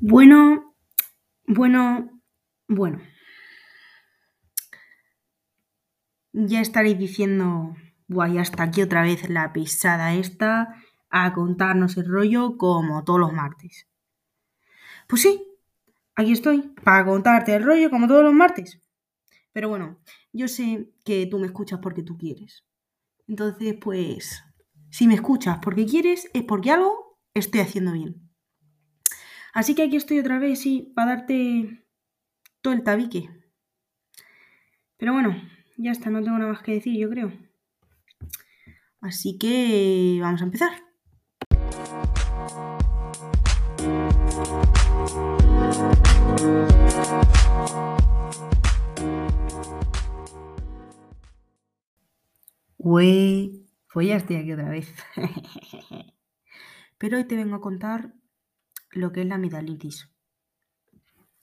[0.00, 0.74] Bueno,
[1.46, 2.10] bueno,
[2.68, 3.00] bueno.
[6.32, 7.74] Ya estaréis diciendo,
[8.08, 10.76] guay, hasta aquí otra vez la pisada esta
[11.10, 13.86] a contarnos el rollo como todos los martes.
[15.08, 15.42] Pues sí,
[16.16, 18.80] aquí estoy, para contarte el rollo como todos los martes.
[19.52, 19.98] Pero bueno,
[20.32, 22.64] yo sé que tú me escuchas porque tú quieres.
[23.28, 24.44] Entonces, pues,
[24.90, 28.25] si me escuchas porque quieres, es porque algo estoy haciendo bien.
[29.56, 31.82] Así que aquí estoy otra vez, sí, para darte
[32.60, 33.30] todo el tabique.
[34.98, 35.34] Pero bueno,
[35.78, 37.32] ya está, no tengo nada más que decir, yo creo.
[39.00, 40.72] Así que vamos a empezar.
[52.76, 54.94] Güey, pues ya estoy aquí otra vez.
[56.98, 58.12] Pero hoy te vengo a contar
[58.96, 60.10] lo que es la amigdalitis.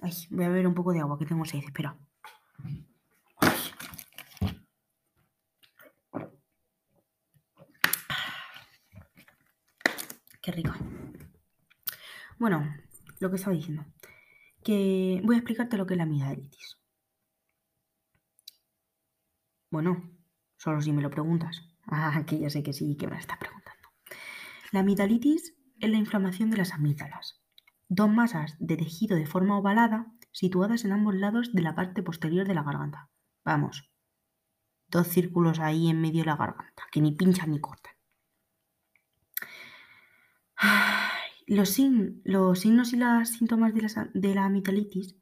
[0.00, 1.96] Ay, voy a beber un poco de agua, que tengo sed, espera.
[10.42, 10.72] Qué rico.
[12.38, 12.64] Bueno,
[13.20, 13.84] lo que estaba diciendo.
[14.62, 16.78] Que voy a explicarte lo que es la amigdalitis.
[19.70, 20.10] Bueno,
[20.56, 21.62] solo si me lo preguntas.
[21.88, 23.88] Ah, que ya sé que sí, que me la estás preguntando.
[24.72, 27.42] La amigdalitis es la inflamación de las amígdalas,
[27.88, 32.46] dos masas de tejido de forma ovalada situadas en ambos lados de la parte posterior
[32.46, 33.10] de la garganta.
[33.44, 33.90] Vamos,
[34.88, 37.92] dos círculos ahí en medio de la garganta, que ni pinchan ni cortan.
[41.46, 45.16] Los, signos y los síntomas de la, de la amigdalitis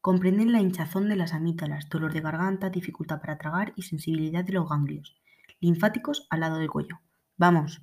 [0.00, 4.54] comprenden la hinchazón de las amígdalas, dolor de garganta, dificultad para tragar y sensibilidad de
[4.54, 5.16] los ganglios
[5.60, 7.00] linfáticos al lado del cuello.
[7.36, 7.82] Vamos,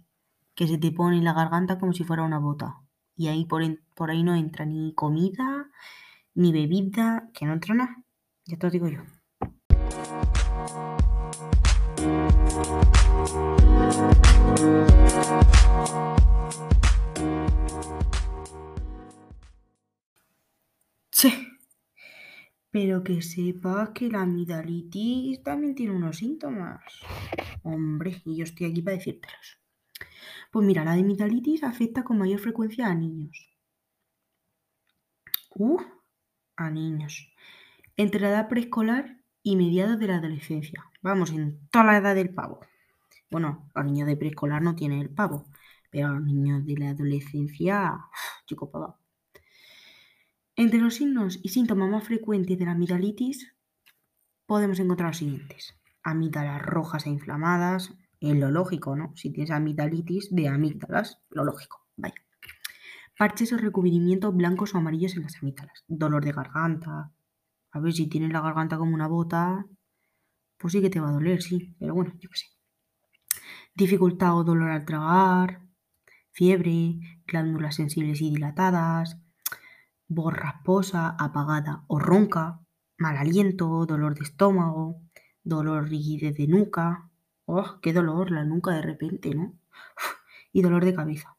[0.56, 2.78] que se te pone en la garganta como si fuera una bota.
[3.16, 3.64] Y ahí por,
[3.96, 5.70] por ahí no entra ni comida,
[6.36, 8.04] ni bebida, que no entra nada.
[8.46, 9.02] Ya te lo digo yo.
[21.12, 21.48] Sí.
[22.72, 26.82] Pero que sepas que la amigdalitis también tiene unos síntomas.
[27.62, 29.63] Hombre, y yo estoy aquí para decírtelos.
[30.54, 33.50] Pues mira, la amigdalitis afecta con mayor frecuencia a niños.
[35.56, 35.82] Uh,
[36.56, 37.34] a niños.
[37.98, 40.86] Entre la edad preescolar y mediados de la adolescencia.
[41.02, 42.60] Vamos, en toda la edad del pavo.
[43.32, 45.48] Bueno, los niños de preescolar no tienen el pavo,
[45.90, 48.06] pero los niños de la adolescencia,
[48.46, 49.00] chico pavo.
[50.56, 53.56] Entre los signos y síntomas más frecuentes de la amigdalitis
[54.46, 55.74] podemos encontrar los siguientes.
[56.04, 57.96] Amígdalas rojas e inflamadas,
[58.32, 59.12] es lo lógico, ¿no?
[59.16, 62.16] Si tienes amigdalitis de amígdalas, lo lógico, vaya.
[63.18, 65.84] Parches o recubrimientos blancos o amarillos en las amígdalas.
[65.88, 67.12] Dolor de garganta.
[67.72, 69.66] A ver, si tienes la garganta como una bota,
[70.58, 71.76] pues sí que te va a doler, sí.
[71.80, 72.48] Pero bueno, yo qué sé.
[73.76, 75.62] Dificultad o dolor al tragar.
[76.32, 79.20] Fiebre, glándulas sensibles y dilatadas.
[80.08, 82.62] Voz rasposa, apagada o ronca.
[82.98, 85.02] Mal aliento, dolor de estómago.
[85.44, 87.12] Dolor rigidez de nuca,
[87.46, 88.32] ¡Oh, qué dolor!
[88.32, 89.54] La nuca de repente, ¿no?
[90.54, 91.36] y dolor de cabeza.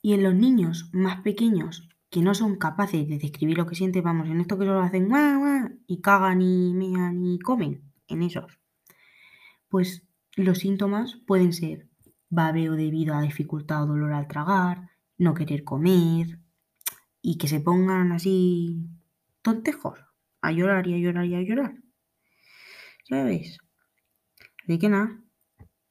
[0.00, 4.02] Y en los niños más pequeños que no son capaces de describir lo que sienten,
[4.02, 8.58] vamos, en esto que solo hacen guau, y cagan y mean y comen, en esos,
[9.68, 11.86] pues los síntomas pueden ser
[12.30, 16.38] babeo debido a dificultad o dolor al tragar, no querer comer
[17.20, 18.86] y que se pongan así
[19.42, 19.98] tontejos,
[20.40, 21.74] a llorar y a llorar y a llorar.
[23.04, 23.58] ¿Sabes?
[24.68, 25.18] Así que nada,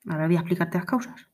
[0.08, 1.28] ahora voy a explicarte las causas.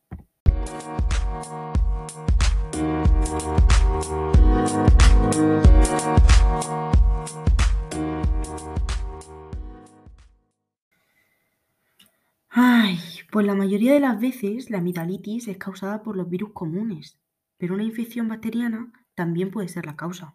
[12.48, 12.98] Ay,
[13.30, 17.18] pues la mayoría de las veces la amigdalitis es causada por los virus comunes,
[17.58, 20.32] pero una infección bacteriana también puede ser la causa.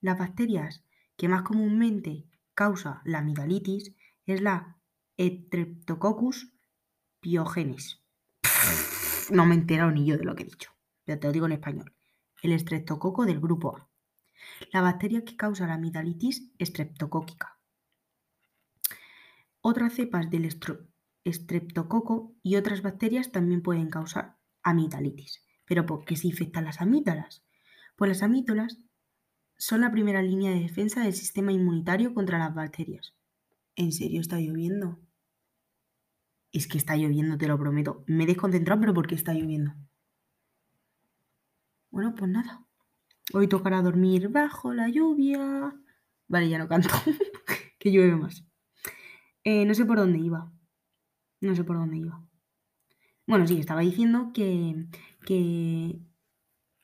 [0.00, 0.84] Las bacterias
[1.16, 4.76] que más comúnmente causa la amigdalitis es la
[5.18, 6.52] Streptococcus
[7.20, 8.02] pyogenes.
[9.30, 10.70] No me he enterado ni yo de lo que he dicho,
[11.04, 11.94] pero te lo digo en español.
[12.42, 13.88] El estreptococo del grupo A.
[14.72, 17.58] La bacteria que causa la amigdalitis estreptocóquica.
[19.60, 20.50] Otras cepas del
[21.24, 25.42] estreptococo y otras bacterias también pueden causar amigdalitis.
[25.64, 27.46] ¿Pero por qué se infectan las amígdalas?
[27.96, 28.78] Pues las amígdalas
[29.56, 33.14] son la primera línea de defensa del sistema inmunitario contra las bacterias.
[33.76, 35.00] ¿En serio está lloviendo?
[36.52, 38.04] Es que está lloviendo, te lo prometo.
[38.06, 39.74] Me he desconcentrado, pero ¿por qué está lloviendo?
[41.90, 42.64] Bueno, pues nada.
[43.32, 45.74] Hoy tocará dormir bajo la lluvia.
[46.28, 46.88] Vale, ya no canto,
[47.80, 48.44] que llueve más.
[49.42, 50.52] Eh, no sé por dónde iba.
[51.40, 52.24] No sé por dónde iba.
[53.26, 54.86] Bueno, sí, estaba diciendo que,
[55.26, 55.98] que,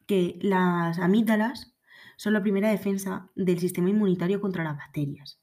[0.07, 1.77] que las amígdalas
[2.17, 5.41] son la primera defensa del sistema inmunitario contra las bacterias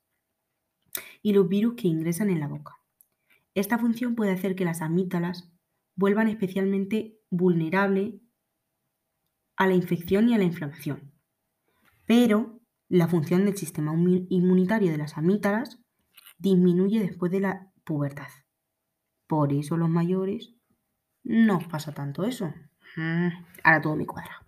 [1.22, 2.78] y los virus que ingresan en la boca.
[3.54, 5.52] Esta función puede hacer que las amígdalas
[5.96, 8.16] vuelvan especialmente vulnerables
[9.58, 11.12] a la infección y a la inflamación.
[12.06, 13.94] Pero la función del sistema
[14.30, 15.80] inmunitario de las amígdalas
[16.38, 18.28] disminuye después de la pubertad.
[19.28, 20.54] Por eso los mayores
[21.24, 22.54] no os pasa tanto eso.
[22.96, 23.28] Mm,
[23.64, 24.46] ahora todo me cuadra.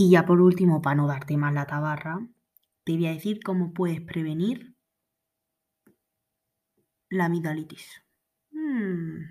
[0.00, 2.26] Y ya por último, para no darte más la tabarra,
[2.84, 4.74] te voy a decir cómo puedes prevenir
[7.10, 8.02] la amigdalitis.
[8.50, 9.24] Hmm.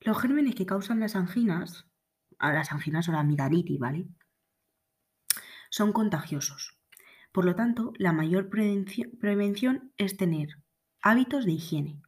[0.00, 1.86] Los gérmenes que causan las anginas,
[2.38, 4.08] a las anginas o la amigdalitis, ¿vale?
[5.68, 6.78] Son contagiosos.
[7.30, 10.61] Por lo tanto, la mayor prevención es tener
[11.02, 12.00] hábitos de higiene.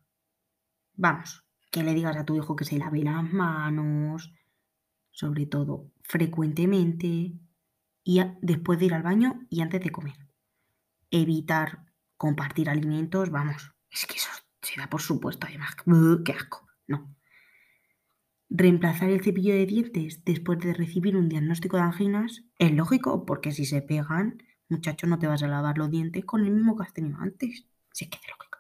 [0.95, 4.33] Vamos, que le digas a tu hijo que se lave las manos,
[5.11, 7.35] sobre todo frecuentemente,
[8.05, 10.17] y después de ir al baño y antes de comer.
[11.11, 11.87] Evitar
[12.17, 14.31] compartir alimentos, vamos, es que eso
[14.63, 15.75] se da por supuesto, además,
[16.25, 17.15] qué asco, no.
[18.49, 23.51] Reemplazar el cepillo de dientes después de recibir un diagnóstico de anginas es lógico, porque
[23.51, 26.85] si se pegan, muchacho, no te vas a lavar los dientes con el mismo que
[26.85, 27.67] has tenido antes.
[27.93, 28.54] Si es lógico.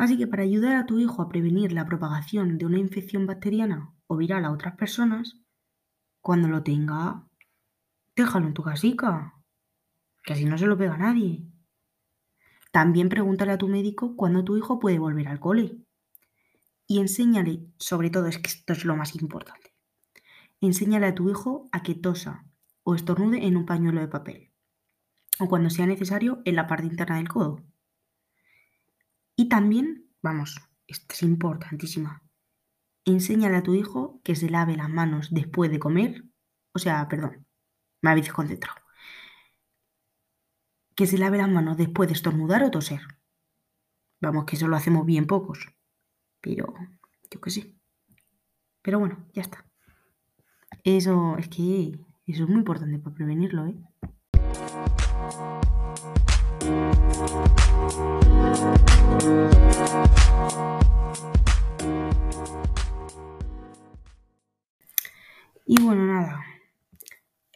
[0.00, 3.92] Así que para ayudar a tu hijo a prevenir la propagación de una infección bacteriana
[4.06, 5.36] o viral a otras personas,
[6.22, 7.28] cuando lo tenga,
[8.16, 9.34] déjalo en tu casica,
[10.22, 11.44] que así no se lo pega a nadie.
[12.72, 15.84] También pregúntale a tu médico cuándo tu hijo puede volver al cole.
[16.86, 19.74] Y enséñale, sobre todo es que esto es lo más importante,
[20.62, 22.46] enséñale a tu hijo a que tosa
[22.84, 24.50] o estornude en un pañuelo de papel,
[25.38, 27.62] o cuando sea necesario en la parte interna del codo.
[29.40, 32.22] Y también, vamos, esto es importantísima,
[33.06, 36.24] enséñale a tu hijo que se lave las manos después de comer,
[36.74, 37.46] o sea, perdón,
[38.02, 38.78] me habéis concentrado,
[40.94, 43.00] que se lave las manos después de estornudar o toser.
[44.20, 45.74] Vamos, que eso lo hacemos bien pocos,
[46.42, 46.74] pero
[47.30, 47.74] yo que sé.
[48.82, 49.64] Pero bueno, ya está.
[50.84, 53.82] Eso es que eso es muy importante para prevenirlo, ¿eh?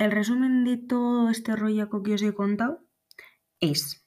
[0.05, 2.85] El resumen de todo este rollo que os he contado
[3.59, 4.07] es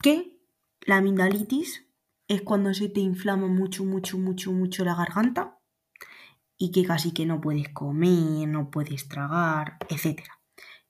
[0.00, 0.40] que
[0.86, 1.86] la amigdalitis
[2.28, 5.58] es cuando se te inflama mucho, mucho, mucho, mucho la garganta
[6.56, 10.22] y que casi que no puedes comer, no puedes tragar, etc.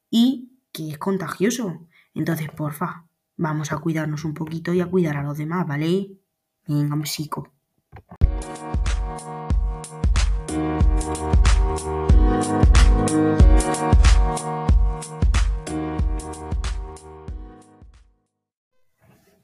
[0.08, 1.88] Y que es contagioso.
[2.14, 6.12] Entonces, porfa, vamos a cuidarnos un poquito y a cuidar a los demás, ¿vale?
[6.64, 7.52] Venga, un psico.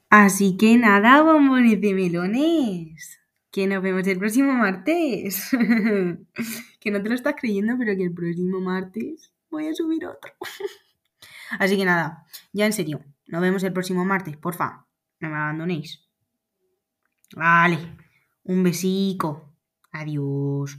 [0.09, 3.19] Así que nada, bombones de melones
[3.51, 5.49] que nos vemos el próximo martes.
[6.79, 10.31] que no te lo estás creyendo, pero que el próximo martes voy a subir otro.
[11.59, 14.85] Así que nada, ya en serio, nos vemos el próximo martes, porfa.
[15.19, 16.01] No me abandonéis.
[17.35, 17.77] Vale,
[18.43, 19.53] un besico.
[19.91, 20.77] Adiós.